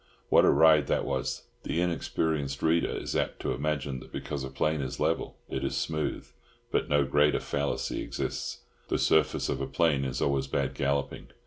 What 0.29 0.45
a 0.45 0.49
ride 0.49 0.87
that 0.87 1.05
was! 1.05 1.43
The 1.61 1.79
inexperienced 1.79 2.63
reader 2.63 2.89
is 2.89 3.15
apt 3.15 3.39
to 3.41 3.51
imagine 3.51 3.99
that 3.99 4.11
because 4.11 4.43
a 4.43 4.49
plain 4.49 4.81
is 4.81 4.99
level, 4.99 5.37
it 5.47 5.63
is 5.63 5.77
smooth, 5.77 6.27
but 6.71 6.89
no 6.89 7.05
greater 7.05 7.39
fallacy 7.39 8.01
exists. 8.01 8.61
The 8.87 8.97
surface 8.97 9.47
of 9.47 9.61
a 9.61 9.67
plain 9.67 10.03
is 10.03 10.19
always 10.19 10.47
bad 10.47 10.73
galloping. 10.73 11.27